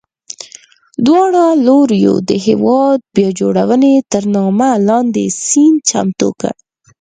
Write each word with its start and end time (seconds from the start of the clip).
دواړو 1.05 1.47
لورو 1.65 2.13
د 2.29 2.31
هېواد 2.45 2.99
بیا 3.15 3.29
جوړونې 3.39 3.93
تر 4.11 4.23
نامه 4.35 4.69
لاندې 4.87 5.23
سند 5.47 5.75
چمتو 5.89 6.27
کړ. 6.39 6.51